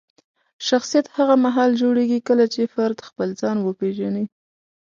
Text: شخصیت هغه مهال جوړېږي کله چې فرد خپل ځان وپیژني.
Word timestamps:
شخصیت 0.67 1.05
هغه 1.17 1.35
مهال 1.45 1.71
جوړېږي 1.81 2.19
کله 2.27 2.45
چې 2.53 2.71
فرد 2.73 2.97
خپل 3.07 3.29
ځان 3.41 3.57
وپیژني. 3.61 4.25